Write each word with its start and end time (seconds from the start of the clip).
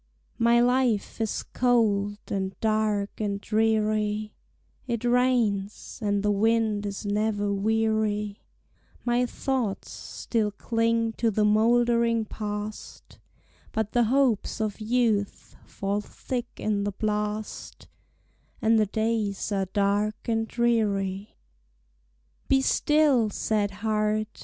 My 0.39 0.59
life 0.59 1.21
is 1.21 1.43
cold, 1.53 2.17
and 2.29 2.59
dark, 2.59 3.19
and 3.21 3.39
dreary; 3.39 4.33
It 4.87 5.03
rains, 5.03 5.99
and 6.01 6.23
the 6.23 6.31
wind 6.31 6.87
is 6.87 7.05
never 7.05 7.53
weary; 7.53 8.41
My 9.05 9.27
thoughts 9.27 9.91
still 9.91 10.49
cling 10.49 11.13
to 11.17 11.29
the 11.29 11.45
moldering 11.45 12.25
Past, 12.25 13.19
But 13.73 13.91
the 13.91 14.05
hopes 14.05 14.59
of 14.59 14.79
youth 14.81 15.55
fall 15.67 16.01
thick 16.01 16.47
in 16.57 16.83
the 16.83 16.93
blast, 16.93 17.87
And 18.59 18.79
the 18.79 18.87
days 18.87 19.51
are 19.51 19.65
dark 19.67 20.15
and 20.27 20.47
dreary. 20.47 21.37
Be 22.47 22.59
still, 22.61 23.29
sad 23.29 23.69
heart! 23.69 24.39